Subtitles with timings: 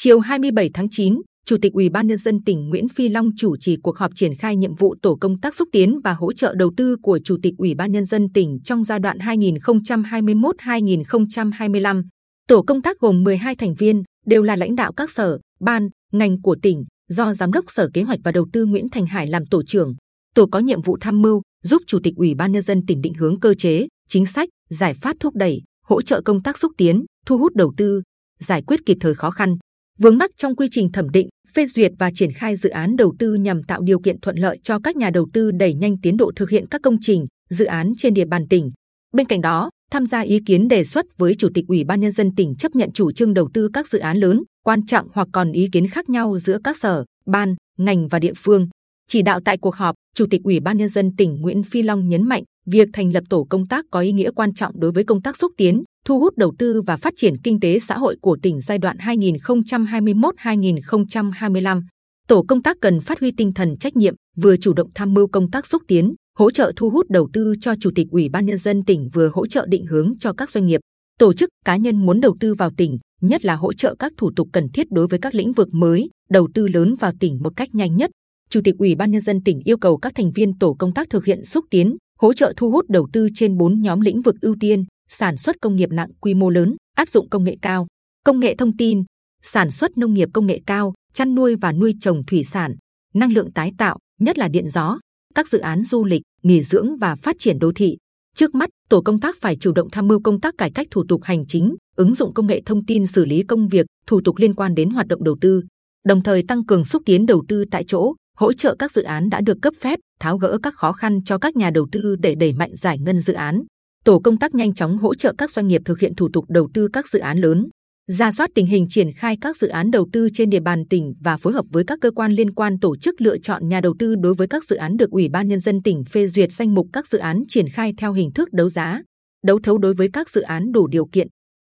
[0.00, 3.56] Chiều 27 tháng 9, Chủ tịch Ủy ban nhân dân tỉnh Nguyễn Phi Long chủ
[3.56, 6.54] trì cuộc họp triển khai nhiệm vụ tổ công tác xúc tiến và hỗ trợ
[6.54, 12.04] đầu tư của Chủ tịch Ủy ban nhân dân tỉnh trong giai đoạn 2021-2025.
[12.48, 16.42] Tổ công tác gồm 12 thành viên, đều là lãnh đạo các sở, ban, ngành
[16.42, 19.46] của tỉnh, do Giám đốc Sở Kế hoạch và Đầu tư Nguyễn Thành Hải làm
[19.46, 19.94] tổ trưởng.
[20.34, 23.14] Tổ có nhiệm vụ tham mưu, giúp Chủ tịch Ủy ban nhân dân tỉnh định
[23.14, 27.04] hướng cơ chế, chính sách, giải pháp thúc đẩy, hỗ trợ công tác xúc tiến,
[27.26, 28.02] thu hút đầu tư,
[28.38, 29.56] giải quyết kịp thời khó khăn,
[29.98, 33.14] vướng mắc trong quy trình thẩm định, phê duyệt và triển khai dự án đầu
[33.18, 36.16] tư nhằm tạo điều kiện thuận lợi cho các nhà đầu tư đẩy nhanh tiến
[36.16, 38.70] độ thực hiện các công trình, dự án trên địa bàn tỉnh.
[39.14, 42.12] Bên cạnh đó, tham gia ý kiến đề xuất với chủ tịch ủy ban nhân
[42.12, 45.28] dân tỉnh chấp nhận chủ trương đầu tư các dự án lớn, quan trọng hoặc
[45.32, 48.68] còn ý kiến khác nhau giữa các sở, ban, ngành và địa phương.
[49.08, 52.08] Chỉ đạo tại cuộc họp, chủ tịch ủy ban nhân dân tỉnh Nguyễn Phi Long
[52.08, 55.04] nhấn mạnh việc thành lập tổ công tác có ý nghĩa quan trọng đối với
[55.04, 58.16] công tác xúc tiến, thu hút đầu tư và phát triển kinh tế xã hội
[58.20, 61.82] của tỉnh giai đoạn 2021-2025.
[62.28, 65.28] Tổ công tác cần phát huy tinh thần trách nhiệm, vừa chủ động tham mưu
[65.28, 68.46] công tác xúc tiến, hỗ trợ thu hút đầu tư cho chủ tịch ủy ban
[68.46, 70.80] nhân dân tỉnh, vừa hỗ trợ định hướng cho các doanh nghiệp,
[71.18, 74.30] tổ chức cá nhân muốn đầu tư vào tỉnh, nhất là hỗ trợ các thủ
[74.36, 77.52] tục cần thiết đối với các lĩnh vực mới, đầu tư lớn vào tỉnh một
[77.56, 78.10] cách nhanh nhất.
[78.50, 81.10] Chủ tịch ủy ban nhân dân tỉnh yêu cầu các thành viên tổ công tác
[81.10, 84.34] thực hiện xúc tiến, hỗ trợ thu hút đầu tư trên 4 nhóm lĩnh vực
[84.40, 87.86] ưu tiên: sản xuất công nghiệp nặng quy mô lớn, áp dụng công nghệ cao,
[88.24, 89.04] công nghệ thông tin,
[89.42, 92.74] sản xuất nông nghiệp công nghệ cao, chăn nuôi và nuôi trồng thủy sản,
[93.14, 94.98] năng lượng tái tạo, nhất là điện gió,
[95.34, 97.96] các dự án du lịch, nghỉ dưỡng và phát triển đô thị.
[98.36, 101.04] Trước mắt, tổ công tác phải chủ động tham mưu công tác cải cách thủ
[101.08, 104.36] tục hành chính, ứng dụng công nghệ thông tin xử lý công việc, thủ tục
[104.38, 105.62] liên quan đến hoạt động đầu tư,
[106.04, 109.30] đồng thời tăng cường xúc tiến đầu tư tại chỗ, hỗ trợ các dự án
[109.30, 112.34] đã được cấp phép, tháo gỡ các khó khăn cho các nhà đầu tư để
[112.34, 113.62] đẩy mạnh giải ngân dự án.
[114.08, 116.68] Tổ công tác nhanh chóng hỗ trợ các doanh nghiệp thực hiện thủ tục đầu
[116.74, 117.68] tư các dự án lớn,
[118.06, 121.14] ra soát tình hình triển khai các dự án đầu tư trên địa bàn tỉnh
[121.20, 123.94] và phối hợp với các cơ quan liên quan tổ chức lựa chọn nhà đầu
[123.98, 126.74] tư đối với các dự án được Ủy ban nhân dân tỉnh phê duyệt danh
[126.74, 129.02] mục các dự án triển khai theo hình thức đấu giá,
[129.44, 131.28] đấu thầu đối với các dự án đủ điều kiện.